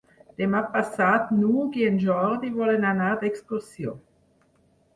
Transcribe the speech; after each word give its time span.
Demà 0.41 0.61
passat 0.75 1.29
n'Hug 1.41 1.77
i 1.83 1.85
en 1.89 2.01
Jordi 2.05 2.51
volen 2.57 2.89
anar 2.95 3.13
d'excursió. 3.25 3.97